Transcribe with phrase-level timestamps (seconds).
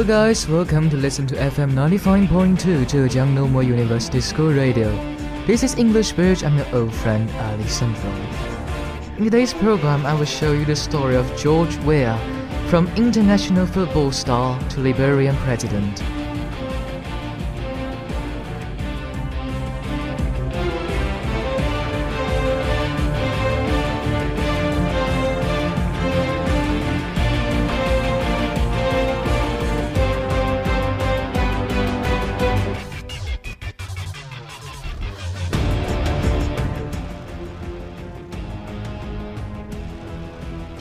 [0.00, 4.88] Hello guys, welcome to listen to FM 95.2 Zhejiang Normal University School Radio.
[5.46, 8.10] This is English Bridge, I'm your old friend Alessandro.
[9.18, 12.16] In today's program, I will show you the story of George Weah,
[12.70, 16.02] from international football star to Liberian president.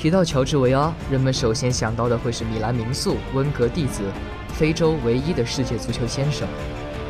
[0.09, 4.01] 提到乔治维阿，人们首先想到的会是米兰名宿温格弟子，
[4.55, 6.47] 非洲唯一的世界足球先生。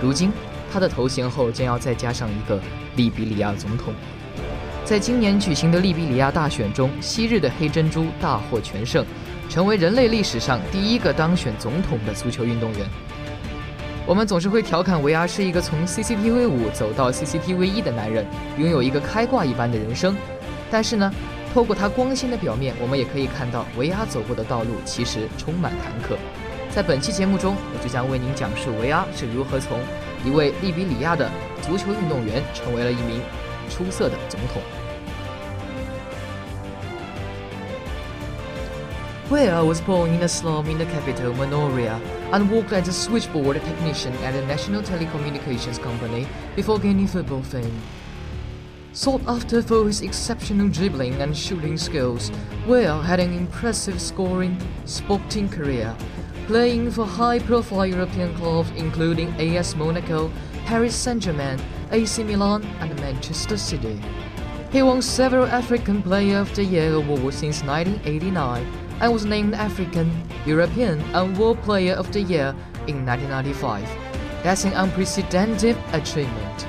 [0.02, 0.34] 如今，
[0.70, 2.60] 他的头衔后将要再加上一个
[2.98, 3.94] 利比里亚总统。
[4.84, 9.06] 在今年举行的利比里亚大选中，昔日的黑珍珠大获全胜，
[9.48, 12.86] 成为人类历史上第一个当选总统的足球运动员。
[14.06, 18.26] 我们总是会调侃维阿是一个从 CCTV 五走到 CCTV 一的男人，
[18.58, 20.14] 拥有一个开挂一般的人生。
[20.70, 21.10] 但是呢？
[21.54, 26.16] 透过他光鲜的表面，我们也可以看到维阿走过的道路其实充满坎坷。
[26.70, 29.80] 在本期节目中，我就将为您讲述维阿是如何从
[30.24, 31.30] 一位利比里亚的
[31.62, 33.20] 足球运动员，成为了一名
[33.68, 34.62] 出色的总统。
[39.32, 42.00] Weah was born in a slum in the capital, Manoria,
[42.32, 46.26] and worked as a switchboard technician at a national telecommunications company
[46.56, 47.74] before gaining football fame.
[48.92, 52.32] Sought after for his exceptional dribbling and shooting skills,
[52.68, 55.96] Weah had an impressive scoring, sporting career,
[56.48, 60.32] playing for high-profile European clubs including AS Monaco,
[60.66, 61.60] Paris Saint-Germain,
[61.92, 64.02] AC Milan, and Manchester City.
[64.72, 68.66] He won several African Player of the Year awards since 1989
[69.02, 70.12] and was named African,
[70.48, 72.56] European, and World Player of the Year
[72.88, 73.88] in 1995.
[74.44, 76.69] That's an unprecedented achievement.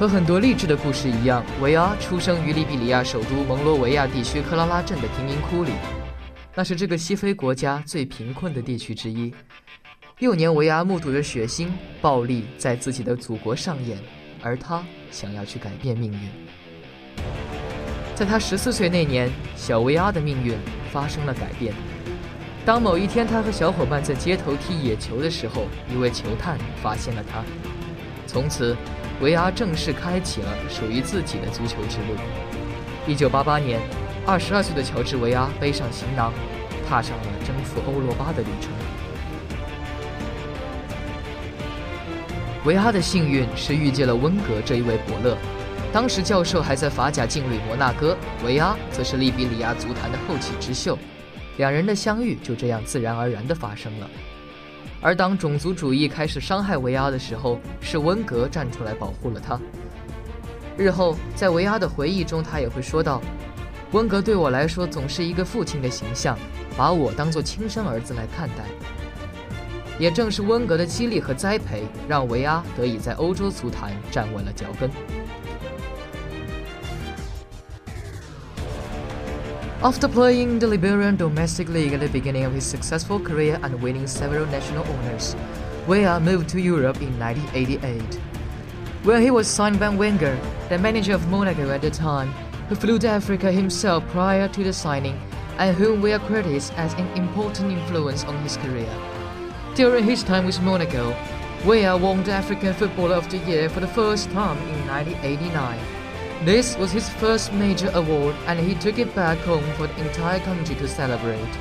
[0.00, 5.72] 和很多励志的故事一样，维阿出生于利比里亚首都蒙罗维亚地区克拉拉镇的贫民窟里，
[6.54, 9.30] 那是这个西非国家最贫困的地区之一。
[10.18, 11.68] 幼年维阿目睹着血腥
[12.00, 13.98] 暴力在自己的祖国上演，
[14.42, 16.18] 而他想要去改变命运。
[18.14, 20.56] 在他十四岁那年，小维阿的命运
[20.90, 21.74] 发生了改变。
[22.64, 27.44] 当某一天他和小伙伴在街头踢野球的时候，一位球探发现了他，
[28.26, 28.74] 从此。
[29.20, 32.18] 维阿正式开启了属于自己的足球之路。
[33.06, 33.78] 一九八八年，
[34.26, 36.32] 二十二岁的乔治·维阿背上行囊，
[36.88, 38.70] 踏上了征服欧罗巴的旅程。
[42.64, 45.36] 维阿的幸运是遇见了温格这一位伯乐，
[45.92, 50.98] 当时教授还在法甲劲旅摩纳哥，维阿则是利比里亚足坛的后起之秀，
[51.58, 54.08] 两人的相遇就这样自然而然地发生了。
[55.00, 59.58] 而当种族主义开始伤害维阿的时候，是温格站出来保护了他。
[60.76, 63.20] 日后在维阿的回忆中，他也会说到
[63.92, 66.38] ：“温格对我来说总是一个父亲的形象，
[66.76, 68.64] 把我当作亲生儿子来看待。”
[69.98, 74.90] 也正是温格的激励和栽培，让维阿得以在欧洲足坛站稳了脚跟。
[79.82, 84.44] After playing the Liberian domestic league at the beginning of his successful career and winning several
[84.44, 85.34] national honors,
[85.86, 88.20] Weah moved to Europe in 1988,
[89.04, 90.38] where he was signed by Wenger,
[90.68, 92.28] the manager of Monaco at the time,
[92.68, 95.18] who flew to Africa himself prior to the signing
[95.56, 98.94] and whom Weah credits as an important influence on his career.
[99.76, 101.16] During his time with Monaco,
[101.64, 105.99] Weah won the African Footballer of the Year for the first time in 1989.
[106.42, 110.40] This was his first major award and he took it back home for the entire
[110.40, 111.52] country to celebrate.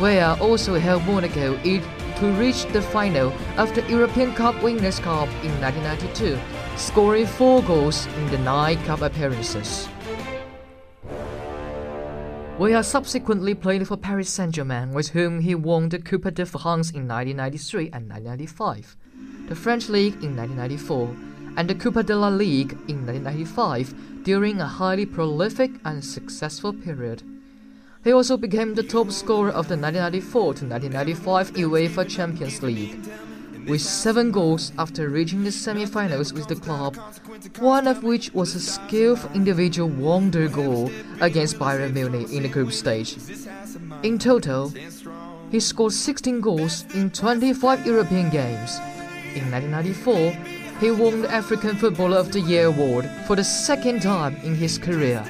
[0.00, 5.52] Weah also helped Monaco to reach the final of the European Cup Winners' Cup in
[5.60, 6.36] 1992,
[6.76, 9.88] scoring four goals in the nine cup appearances.
[12.58, 17.06] Weah subsequently played for Paris Saint-Germain, with whom he won the Coupe de France in
[17.06, 18.96] 1993 and 1995,
[19.48, 24.66] the French League in 1994, and the Coupe de la Ligue in 1995 during a
[24.66, 27.22] highly prolific and successful period.
[28.02, 33.00] He also became the top scorer of the 1994 to 1995 UEFA Champions League,
[33.66, 36.96] with seven goals after reaching the semi-finals with the club,
[37.58, 40.90] one of which was a skillful individual wonder goal
[41.22, 43.16] against Bayern Munich in the group stage.
[44.02, 44.72] In total,
[45.50, 48.78] he scored 16 goals in 25 European games.
[49.34, 54.36] In 1994, he won the African Footballer of the Year award for the second time
[54.42, 55.24] in his career.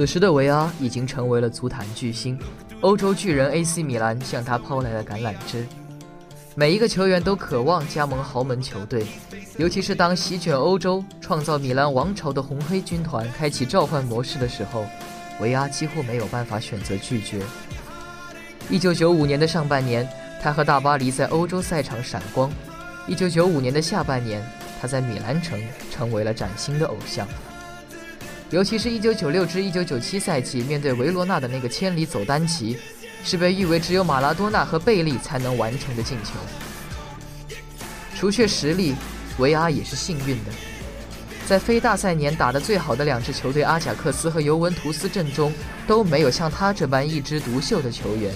[0.00, 2.38] 此时的维阿已经成为了足坛巨星，
[2.80, 5.66] 欧洲巨人 AC 米兰向他抛来了橄榄枝。
[6.54, 9.04] 每一个球员都渴望加盟豪门球队，
[9.58, 14.86] 尤其是当席卷欧洲、创造米兰王朝的红黑军团开启召唤模式的时候，
[15.38, 17.42] 维阿几乎没有办法选择拒绝。
[18.70, 20.08] 一九九五年的上半年，
[20.42, 22.48] 他和大巴黎在欧洲赛场闪光；
[23.06, 24.42] 一九九五年的下半年，
[24.80, 25.60] 他在米兰城
[25.90, 27.28] 成为了崭新的偶像。
[28.50, 32.76] 尤其是一九九六至一九九七赛季，面对维罗纳的那个千里走单骑。
[33.22, 36.32] 是被誉为只有马拉多纳和贝利才能完成的进球。
[38.14, 38.94] 除却实力，
[39.38, 40.50] 维阿也是幸运的，
[41.46, 45.52] 在非大赛年打得最好的两支球队阿贾克斯和尤文图斯阵中
[45.86, 48.34] 都没有像他这般一枝独秀的球员，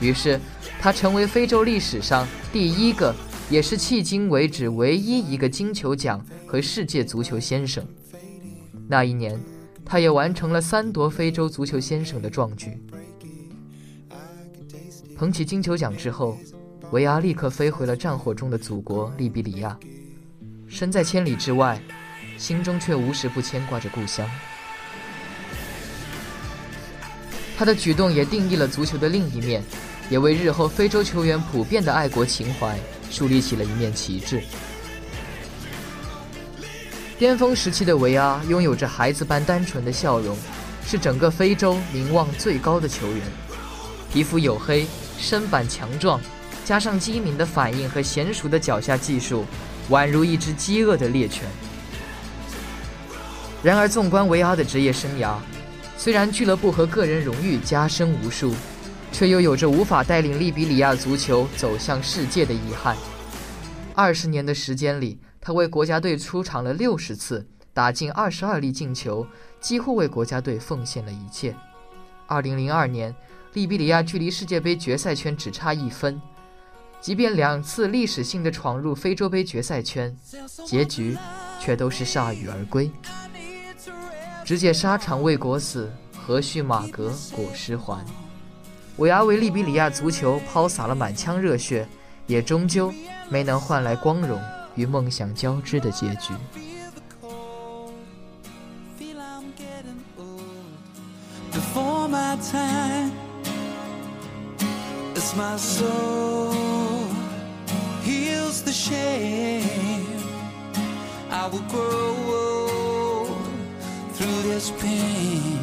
[0.00, 0.40] 于是
[0.80, 3.14] 他成为非洲历史上第一个，
[3.50, 7.84] 也是迄今为止唯一一个金球奖和世界足球先生。
[8.88, 9.38] 那一年，
[9.84, 12.80] 他也完成了三夺非洲足球先生的壮举。
[15.16, 16.36] 捧起金球奖之后，
[16.90, 19.78] 维阿立刻飞回了战火中的祖国利比里亚。
[20.66, 21.80] 身在千里之外，
[22.38, 24.28] 心中却无时不牵挂着故乡。
[27.56, 29.62] 他的举动也定义了足球的另一面，
[30.10, 32.76] 也为日后非洲球员普遍的爱国情怀
[33.10, 34.42] 树立起了一面旗帜。
[37.22, 40.36] 巅峰时期的维阿拥有着孩子般单纯的笑容，
[40.84, 43.20] 是整个非洲名望最高的球员，
[44.12, 44.84] 皮肤黝黑。
[45.18, 46.20] 身板强壮，
[46.64, 49.44] 加上机敏的反应和娴熟的脚下技术，
[49.88, 51.44] 宛如一只饥饿的猎犬。
[53.62, 55.36] 然而，纵观维阿的职业生涯，
[55.96, 58.52] 虽然俱乐部和个人荣誉加身无数，
[59.12, 62.96] 却又有着无法带领利比里亚足球走向世界的遗憾。
[63.94, 69.26] 二十年的时间里，他为国家队出场了六十次，打进二十二粒进球，
[69.60, 71.54] 几乎为国家队奉献了一切。
[72.26, 73.14] 二零零二年。
[73.54, 76.18] 利比里亚距离世界杯决赛圈只差一分，
[77.02, 80.16] 即便两次历史性的闯入非洲杯决赛圈，
[80.64, 81.18] 结局
[81.60, 82.90] 却都是铩羽而归。
[84.42, 88.02] 直解沙场为国死，何须马革裹尸还？
[88.96, 91.86] 韦阿为利比里亚足球抛洒了满腔热血，
[92.26, 92.90] 也终究
[93.28, 94.40] 没能换来光荣
[94.74, 96.34] 与梦想交织的结局。
[105.34, 107.08] my soul
[108.02, 109.64] heals the shame,
[111.30, 113.26] I will grow
[114.12, 115.58] through this pain.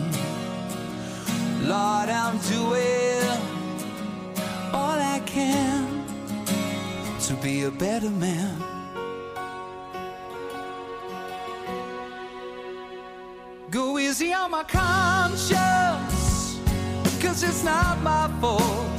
[1.67, 3.41] Lord, I'm doing
[4.73, 6.05] all I can
[7.27, 8.78] to be a better man.
[14.09, 16.59] On my conscience,
[17.21, 18.89] cause it's not my fault.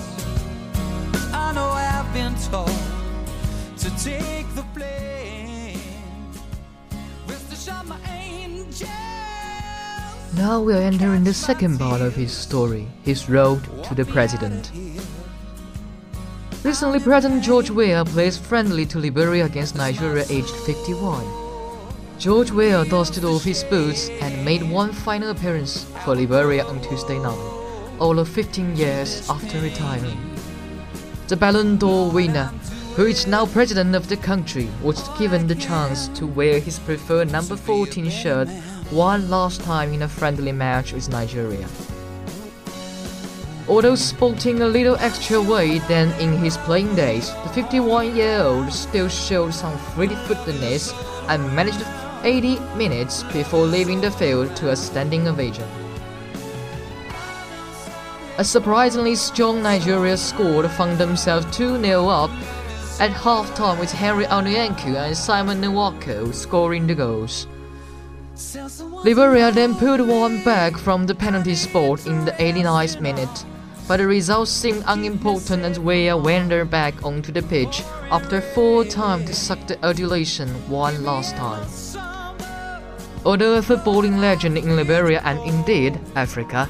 [10.36, 14.70] Now we are entering the second part of his story, his road to the president.
[16.62, 21.49] Recently, President George Weah plays friendly to Liberia against Nigeria aged 51.
[22.20, 27.18] George Weah dusted off his boots and made one final appearance for Liberia on Tuesday
[27.18, 27.38] night,
[27.98, 30.20] all of 15 years after retiring.
[31.28, 32.52] The Ballon d'Or winner,
[32.94, 37.32] who is now president of the country, was given the chance to wear his preferred
[37.32, 38.50] number 14 shirt
[38.90, 41.66] one last time in a friendly match with Nigeria.
[43.66, 48.70] Although sporting a little extra weight than in his playing days, the 51 year old
[48.74, 50.92] still showed some fleet footedness
[51.28, 51.80] and managed
[52.24, 55.68] 80 minutes before leaving the field to a standing ovation.
[58.38, 62.30] A surprisingly strong Nigeria squad found themselves 2-0 up
[63.00, 67.46] at half-time with Henry Onyekuru and Simeon Nwankwo scoring the goals.
[69.04, 73.44] Liberia then pulled one back from the penalty spot in the 89th minute,
[73.86, 79.24] but the result seemed unimportant as Weah wandered back onto the pitch after full time
[79.26, 81.66] to suck the adulation one last time.
[83.24, 86.68] Although a footballing legend in Liberia and indeed Africa,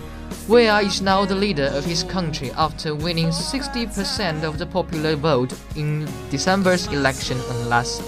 [0.49, 5.54] Weah is now the leader of his country after winning 60% of the popular vote
[5.76, 7.38] in December's election
[7.69, 8.02] last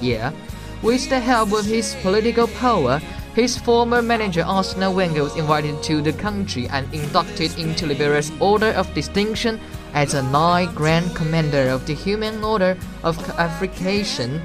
[0.00, 0.32] year.
[0.80, 3.00] With the help of his political power,
[3.34, 8.72] his former manager Arsene Wenger was invited to the country and inducted into Liberia's Order
[8.78, 9.60] of Distinction
[9.92, 14.40] as a Knight Grand Commander of the Human Order of African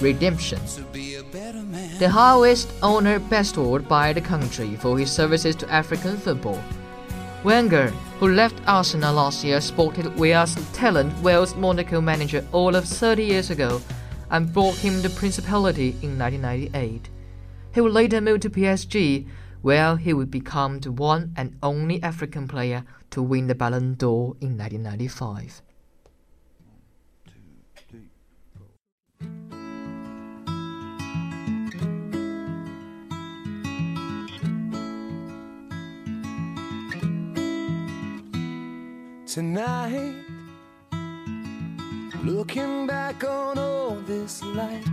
[0.00, 0.58] Redemption.
[2.00, 6.58] The highest honor bestowed by the country for his services to African football.
[7.44, 7.88] Wenger,
[8.18, 13.50] who left Arsenal last year, spotted Weah's talent Wales Monaco manager all of 30 years
[13.50, 13.82] ago
[14.30, 17.10] and brought him the Principality in 1998.
[17.74, 19.26] He would later move to PSG,
[19.60, 24.36] where he would become the one and only African player to win the Ballon d'Or
[24.40, 25.60] in 1995.
[39.30, 40.24] Tonight,
[42.24, 44.84] looking back on all this life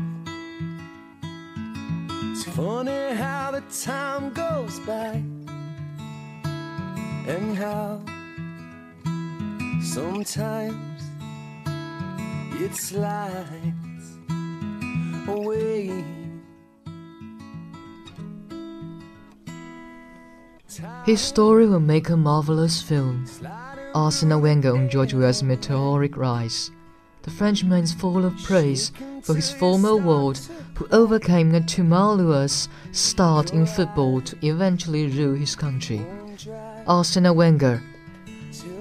[2.22, 5.24] it's Funny how the time goes by
[7.26, 8.00] and how
[9.82, 11.02] sometimes
[12.62, 14.18] it slides
[15.28, 16.06] away.
[21.08, 23.26] His story will make a marvelous film.
[23.98, 26.70] Arsene Wenger on George Weah's meteoric rise.
[27.24, 28.92] The Frenchman is full of praise
[29.24, 30.38] for his former world
[30.76, 36.06] who overcame a tumultuous start in football to eventually rule his country.
[36.86, 37.82] Arsene Wenger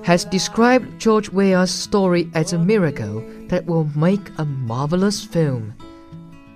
[0.04, 5.72] has described George Weah's story as a miracle that will make a marvelous film.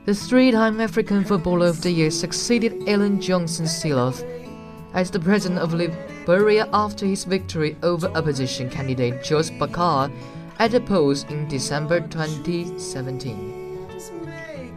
[0.04, 4.22] The three-time African Footballer of the Year succeeded Ellen Johnson Sirleaf
[4.92, 5.72] as the president of
[6.20, 10.12] Liberia after his victory over opposition candidate Joseph Boakai
[10.58, 13.88] at the polls in December 2017.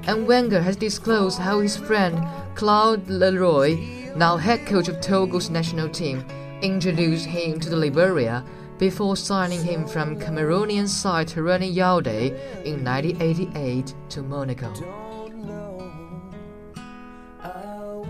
[0.08, 3.76] And Wenger has disclosed how his friend Claude Le Roy,
[4.16, 6.26] now head coach of Togo's national team,
[6.62, 8.44] introduced him to the Liberia
[8.80, 12.32] before signing him from Cameroonian side Tonnerre Yaoundé
[12.66, 15.03] in 1988 to Monaco.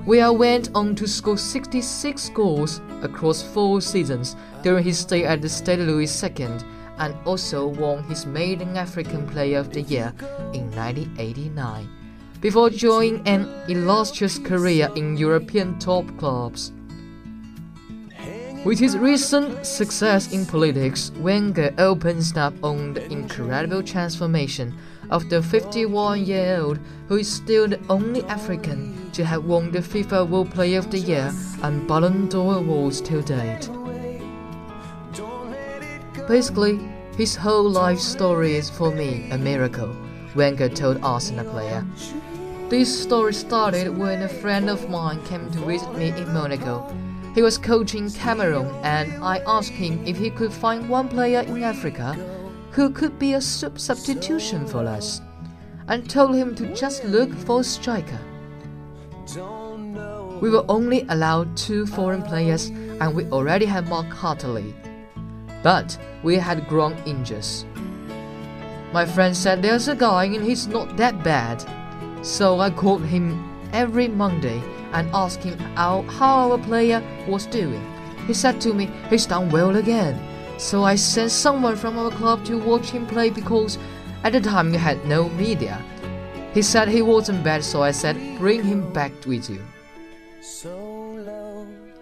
[0.05, 5.47] Weah went on to score 66 goals across four seasons during his stay at the
[5.47, 6.57] Stade Louis II
[6.97, 10.13] and also won his maiden African Player of the Year
[10.53, 11.89] in 1989,
[12.41, 16.73] before joining an illustrious career in European top clubs.
[18.65, 24.73] With his recent success in politics, Wenger opens up on the incredible transformation
[25.09, 26.79] of the 51 year old
[27.09, 30.99] who is still the only African to have won the FIFA World Player of the
[30.99, 33.69] Year and Ballon d'Or awards till date.
[36.29, 36.79] Basically,
[37.17, 39.93] his whole life story is for me a miracle,
[40.35, 41.85] Wenger told Arsenal player.
[42.69, 46.87] This story started when a friend of mine came to visit me in Monaco.
[47.33, 51.63] He was coaching Cameroon, and I asked him if he could find one player in
[51.63, 52.13] Africa
[52.71, 55.21] who could be a sub substitution for us,
[55.87, 58.19] and told him to just look for a striker.
[60.41, 62.67] We were only allowed two foreign players,
[62.99, 64.73] and we already had Mark Hateley
[65.63, 67.65] but we had grown inches.
[68.91, 71.63] My friend said there's a guy and he's not that bad.
[72.21, 74.61] So I called him every Monday
[74.93, 77.83] and asked him how, how our player was doing.
[78.27, 80.19] He said to me he's done well again.
[80.57, 83.77] So I sent someone from our club to watch him play because
[84.23, 85.81] at the time we had no media.
[86.53, 89.61] He said he wasn't bad, so I said bring him back with you.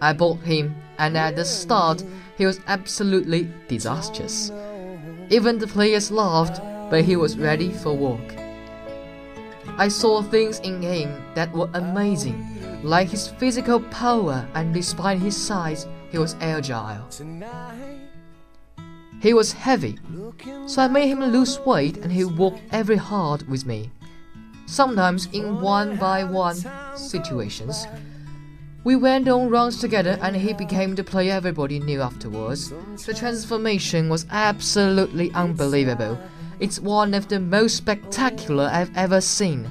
[0.02, 2.04] I bought him, and at the start,
[2.38, 4.52] he was absolutely disastrous.
[5.30, 8.36] Even the players laughed, but he was ready for work.
[9.78, 12.50] I saw things in him that were amazing,
[12.84, 17.08] like his physical power, and despite his size, he was agile.
[19.22, 20.00] He was heavy,
[20.66, 23.92] so I made him lose weight and he worked every hard with me.
[24.66, 26.58] Sometimes in one by one
[26.96, 27.86] situations,
[28.84, 32.74] we went on runs together and he became the player everybody knew afterwards.
[33.06, 36.18] The transformation was absolutely unbelievable.
[36.60, 39.70] It's one of the most spectacular I've ever seen.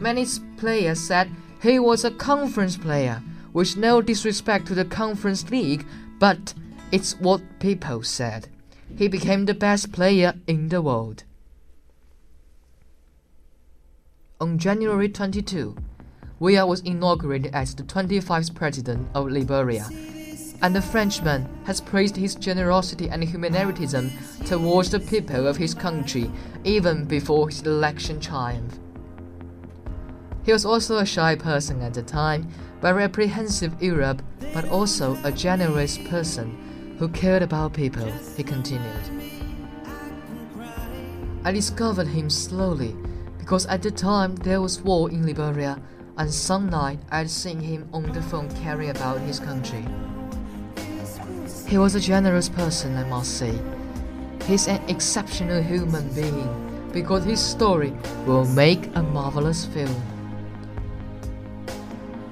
[0.00, 0.24] Many
[0.56, 1.30] players said
[1.62, 3.22] he was a conference player,
[3.52, 5.84] with no disrespect to the conference league,
[6.18, 6.54] but
[6.92, 8.48] it's what people said.
[8.96, 11.24] He became the best player in the world.
[14.40, 15.76] On January 22,
[16.38, 19.88] Weah was inaugurated as the 25th president of Liberia,
[20.62, 24.12] and the Frenchman has praised his generosity and humanitarianism
[24.44, 26.30] towards the people of his country
[26.62, 28.78] even before his election triumph.
[30.48, 32.48] He was also a shy person at the time,
[32.80, 34.22] very apprehensive Europe,
[34.54, 39.36] but also a generous person who cared about people, he continued.
[41.44, 42.96] I discovered him slowly
[43.36, 45.82] because at the time there was war in Liberia
[46.16, 49.84] and some night I'd seen him on the phone caring about his country.
[51.66, 53.52] He was a generous person, I must say.
[54.46, 57.92] He's an exceptional human being because his story
[58.24, 59.94] will make a marvelous film.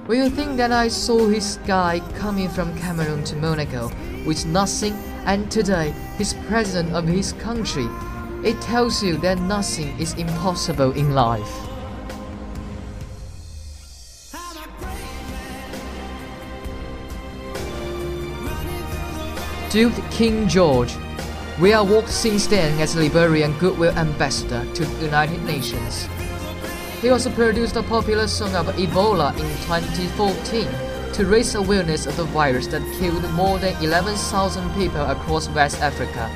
[0.07, 3.91] Will you think that I saw his guy coming from Cameroon to Monaco
[4.25, 4.93] with nothing
[5.25, 7.89] and today he's president of his country?
[8.41, 11.51] It tells you that nothing is impossible in life.
[19.69, 20.95] Duke King George.
[21.59, 26.07] We are worked since then as Liberian Goodwill Ambassador to the United Nations.
[27.01, 30.67] He also produced a popular song about Ebola in 2014
[31.13, 36.27] to raise awareness of the virus that killed more than 11,000 people across West Africa,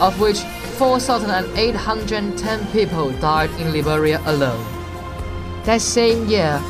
[0.00, 0.38] of which
[0.78, 4.64] 4,810 people died in Liberia alone.
[5.64, 6.62] That same year,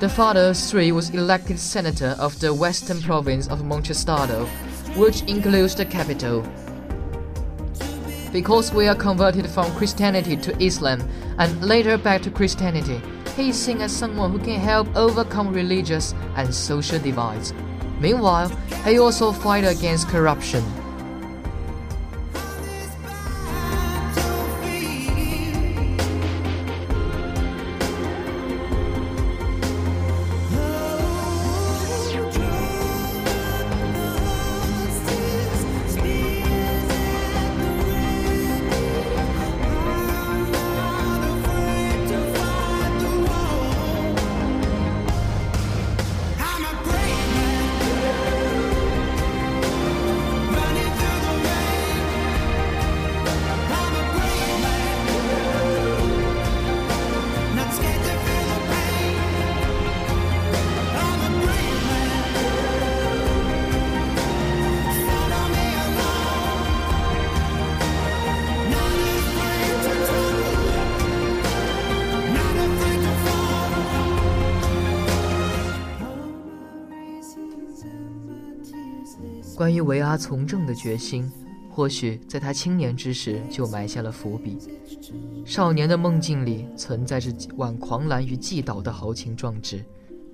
[0.00, 4.46] the father of three was elected senator of the western province of Montserrado,
[4.94, 6.44] which includes the capital.
[8.32, 11.00] Because we are converted from Christianity to Islam
[11.38, 13.00] and later back to Christianity,
[13.36, 17.54] he is seen as someone who can help overcome religious and social divides.
[18.00, 18.50] Meanwhile,
[18.84, 20.62] he also fight against corruption.
[79.68, 81.30] 关于维阿从政的决心，
[81.68, 84.56] 或许在他青年之时就埋下了伏笔。
[85.44, 89.84] 少年的梦境里存在着挽狂澜于既倒的豪情壮志，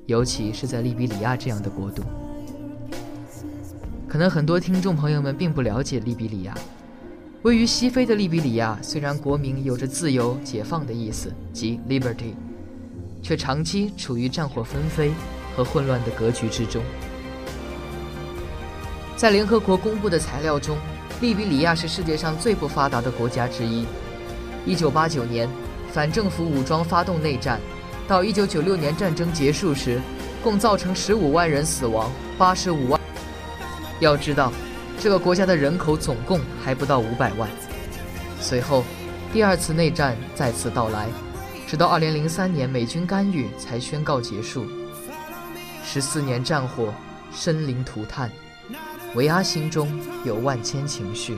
[0.06, 2.04] 尤其是在利比里亚这样的国度。
[4.06, 6.56] 可能很多听众朋友们并不了解利比里亚。
[7.42, 12.34] 位于西非的利比里亚，虽然国名有着自由、解放的意思，即 liberty，
[13.20, 15.10] 却长期处于战火纷飞
[15.56, 16.80] 和混乱的格局之中。
[19.16, 20.76] 在联合国公布的材料中，
[21.20, 23.86] 利比里亚是世界上最不发达的国家之一。
[24.66, 25.48] 1989年，
[25.92, 27.60] 反政府武装发动内战，
[28.08, 30.00] 到1996年战争结束时，
[30.42, 33.00] 共造成15万人死亡，85万。
[34.00, 34.52] 要知道，
[34.98, 37.48] 这个国家的人口总共还不到500万。
[38.40, 38.84] 随后，
[39.32, 41.06] 第二次内战再次到来，
[41.68, 44.66] 直到2003年美军干预才宣告结束。
[45.84, 46.92] 十四年战火，
[47.32, 48.30] 生灵涂炭。
[49.14, 49.88] 维阿心中
[50.24, 51.36] 有万千情绪，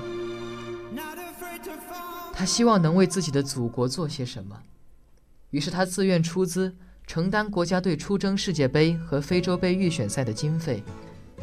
[2.33, 4.59] 他希望能为自己的祖国做些什么，
[5.51, 6.75] 于是他自愿出资
[7.07, 10.83] 承担国家队出征世界杯和非洲杯预选赛的经费，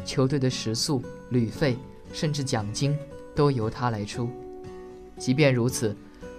[0.04, 1.78] 球队的食宿、旅费
[2.12, 2.98] 甚至奖金
[3.32, 4.28] 都由他来出。
[5.16, 5.96] 即便如此，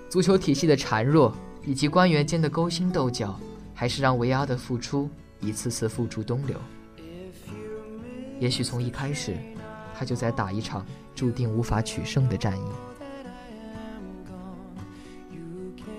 [0.09, 1.33] 足球体系的孱弱
[1.65, 3.39] 以及官员间的勾心斗角，
[3.73, 6.59] 还是让维阿的付出一次次付诸东流。
[8.41, 9.37] 也许从一开始。
[9.97, 12.65] 他就在打一场注定无法取胜的战役。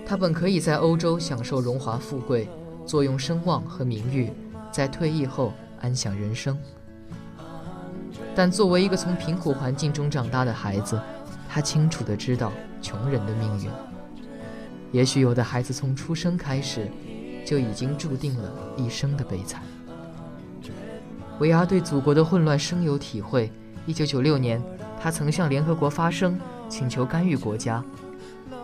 [0.05, 2.47] 他本可以在欧洲享受荣华富贵，
[2.85, 4.31] 坐拥声望和名誉，
[4.71, 6.57] 在退役后安享人生。
[8.33, 10.97] 但作为一个从贫苦环境中长大的孩子，
[11.49, 13.69] 他清楚地知道穷人的命运。
[14.93, 16.87] 也许有的孩子从出生开始，
[17.45, 19.61] 就已经注定了一生的悲惨。
[21.39, 23.51] 维阿对祖国的混乱深有体会。
[23.87, 24.61] 一九九六年，
[25.01, 27.81] 他曾向联合国发声，请求干预国家。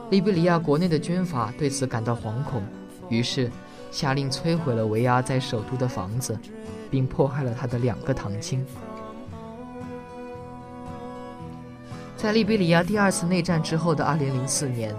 [0.09, 2.61] 利比里亚国内的军阀对此感到惶恐，
[3.07, 3.49] 于是
[3.89, 6.37] 下令摧毁了维阿在首都的房子，
[6.91, 8.65] 并迫害了他的两个堂亲。
[12.17, 14.93] 在利比里亚第二次内战之后的二零零四年，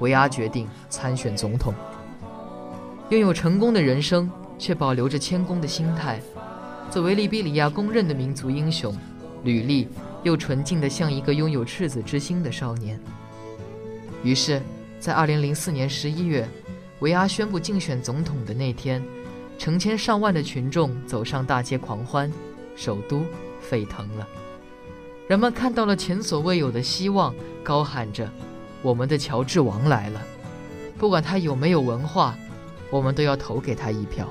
[0.00, 1.72] 维阿决定参选总统。
[3.10, 6.20] 拥有成功的人生，却保留着谦恭的心态，
[6.90, 8.92] 作为利比里亚公认的民族英雄。
[9.44, 9.88] 履历
[10.22, 12.98] 又纯净的像一个拥有赤子之心的少年。
[14.22, 14.60] 于是，
[14.98, 16.48] 在2004年11月，
[17.00, 19.02] 维阿宣布竞选总统的那天，
[19.58, 22.32] 成千上万的群众走上大街狂欢，
[22.74, 23.22] 首都
[23.60, 24.26] 沸腾了。
[25.28, 28.30] 人们看到了前所未有的希望，高喊着
[28.82, 30.22] ：“我们的乔治王来了！
[30.96, 32.34] 不管他有没有文化，
[32.90, 34.28] 我们都要投给他一票。”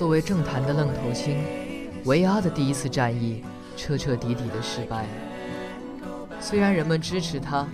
[0.00, 1.44] 作为政坛的愣头青，
[2.06, 3.44] 维阿的第一次战役
[3.76, 5.08] 彻彻底底的失败了。
[6.40, 7.68] 虽然人们支持他，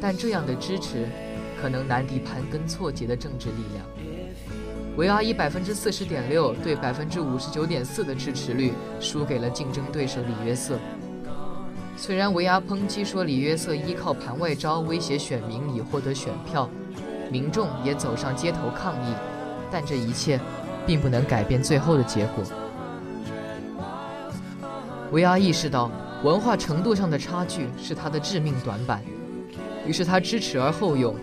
[0.00, 1.06] 但这样的支持
[1.62, 3.86] 可能难敌盘根错节的政治力量。
[4.96, 10.76] 维阿以百分之四十点六对百分之五十九点四的支持率输给了竞争对手里约瑟。
[11.96, 16.68] 虽然维阿抨击说里约瑟依靠盘外招威胁选民以获得选票，
[17.30, 19.14] 民众也走上街头抗议，
[19.70, 20.40] 但这一切
[20.90, 22.42] 并不能改变最后的结果。
[25.12, 25.88] 维阿意识到
[26.24, 29.00] 文化程度上的差距是他的致命短板，
[29.86, 31.14] 于是他知耻而后勇，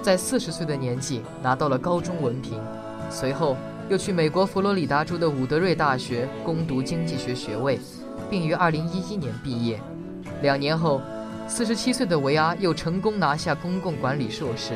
[0.00, 2.62] 在四十岁的年纪拿到了高中文凭，
[3.10, 3.56] 随后
[3.88, 7.80] 又去美国佛罗里达州的伍德瑞大学攻读经济学学位，
[8.30, 9.80] 并于2011年毕业。
[10.42, 11.00] 两年后，
[11.48, 14.74] 四十七岁的维阿又成功拿下公共管理硕士。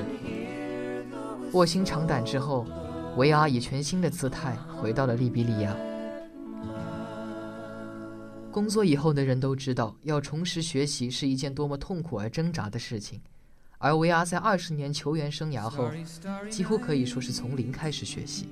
[1.53, 2.67] 卧薪尝胆之后，
[3.17, 5.77] 维阿以全新的姿态回到了利比里亚。
[8.51, 13.21] 工作以后的人都知道，要重拾学习是一件多么痛苦而挣扎的事情。
[13.79, 15.91] 而维阿在二十年球员生涯后，
[16.49, 18.49] 几乎可以说是从零开始学习。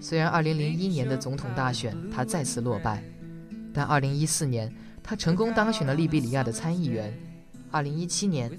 [0.00, 3.04] 虽然2001年的总统大选他再次落败，
[3.72, 7.12] 但2014年他成功当选了利比里亚的参议员。
[7.70, 8.50] 2017年，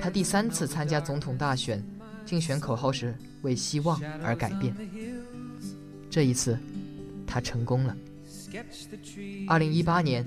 [0.00, 1.84] 他第三次参加总统大选，
[2.29, 4.75] 竞选口号是“为希望而改变”。
[6.09, 6.57] 这一次，
[7.27, 7.95] 他成功了。
[9.47, 10.25] 2018年，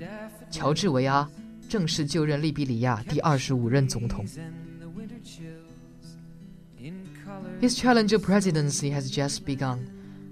[0.51, 1.29] 乔治·维阿
[1.67, 4.25] 正式就任利比里亚第二十五任总统。
[7.61, 9.79] His challenge of presidency has just begun.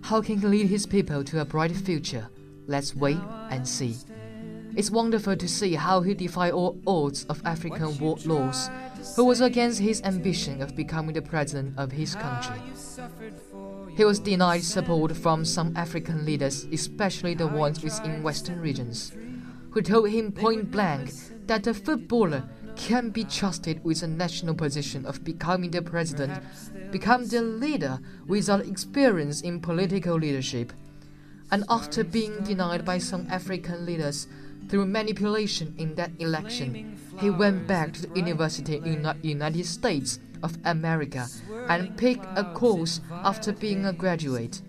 [0.02, 2.26] How can he lead his people to a bright future?
[2.68, 3.98] Let's wait and see.
[4.75, 8.71] It's wonderful to see how he defied all odds of African warlords,
[9.17, 12.57] who was against his ambition of becoming the president of his country.
[13.97, 19.13] He was denied support from some African leaders, especially the ones within Western regions,
[19.71, 21.13] who told him point blank
[21.47, 26.43] that a footballer can be trusted with a national position of becoming the president,
[26.91, 30.73] become the leader without experience in political leadership.
[31.51, 34.27] And after being denied by some African leaders
[34.73, 40.19] through manipulation in that election, he went back to the University in the United States
[40.43, 41.29] of America
[41.69, 44.63] and picked a course after being a graduate.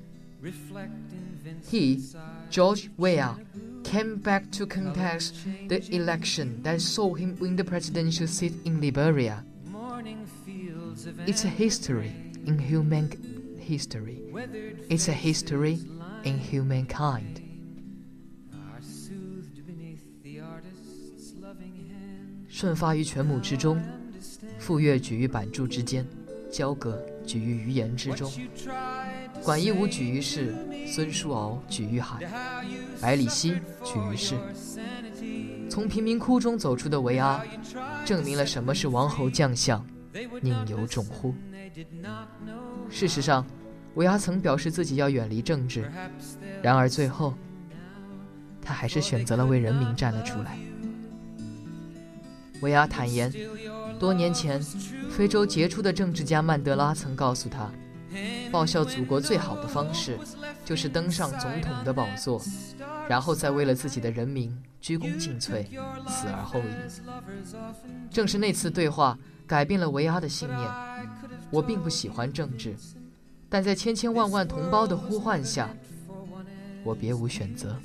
[1.70, 2.04] He,
[2.50, 3.38] George Weah,
[3.86, 5.36] came back to contest
[5.70, 9.46] the election that saw him win the presidential seat in Liberia.
[11.26, 12.12] It's a history
[12.46, 14.20] in human history.
[14.90, 15.80] It's a history
[16.26, 17.43] in humankind.
[22.54, 23.82] 顺发于权母之中，
[24.60, 26.06] 傅乐举于板柱之间，
[26.52, 28.32] 交葛举于鱼言之中。
[29.44, 30.54] 管夷吾举于世，
[30.86, 32.20] 孙叔敖举于海，
[33.02, 34.38] 百里奚举于世。
[35.68, 37.44] 从贫民窟中走出的维阿，
[38.06, 39.84] 证明了什么是王侯将相，
[40.40, 41.34] 宁有种乎？
[42.88, 43.44] 事实上，
[43.96, 45.92] 维阿曾表示自己要远离政治，
[46.62, 47.34] 然而最后，
[48.62, 50.56] 他还是选择了为人民站了出来。
[52.64, 53.32] 维阿坦言，
[54.00, 54.60] 多年前，
[55.12, 57.70] 非洲杰出的政治家曼德拉曾告诉他，
[58.52, 60.18] 报效祖国最好的方式，
[60.64, 62.42] 就是登上总统的宝座，
[63.10, 65.66] 然后再为了自己的人民鞠躬尽瘁，
[66.08, 68.10] 死而后已。
[68.10, 70.72] 正是那次对话，改变了维阿的信念。
[71.52, 72.74] 我并不喜欢政治，
[73.50, 75.70] 但在千千万万同胞的呼唤下，
[76.84, 77.78] 我别无选择。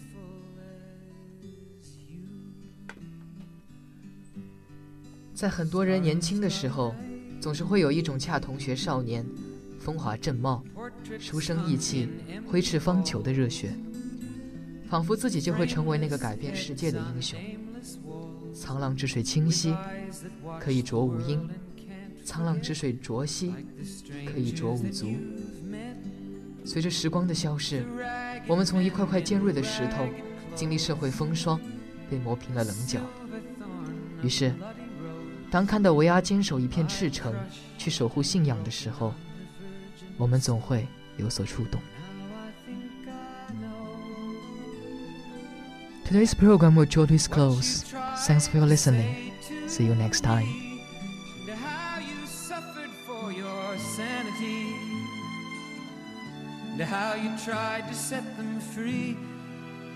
[5.38, 6.92] 在很多人年轻的时候，
[7.40, 9.24] 总是会有一种恰同学少年，
[9.78, 10.64] 风华正茂、
[11.20, 12.08] 书生意气、
[12.44, 13.72] 挥斥方遒的热血，
[14.90, 17.38] 仿佛自己就会成为那个改变世界的英雄。
[18.52, 19.76] 沧浪之水清兮，
[20.58, 21.38] 可以濯吾缨；
[22.26, 23.54] 沧浪之水浊兮，
[24.26, 25.06] 可以濯吾足。
[26.64, 27.86] 随着时光的消逝，
[28.48, 30.04] 我们从一块块尖锐的石头，
[30.56, 31.60] 经历社会风霜，
[32.10, 32.98] 被磨平了棱角。
[34.20, 34.52] 于是，
[35.51, 37.33] 当看到维阿坚守一片赤诚，
[37.77, 39.13] 去守护信仰的时候，
[40.17, 41.81] 我们总会有所触动。
[46.05, 47.83] Today's program will draw to its close.
[48.27, 49.31] Thanks for your listening.
[49.67, 50.45] See you next time.
[51.93, 54.67] how you suffered for your sanity,
[56.71, 59.17] and how you tried to set them free.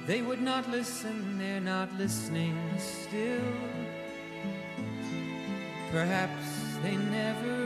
[0.08, 3.42] They would not listen, they're not listening still.
[5.93, 7.62] Perhaps they never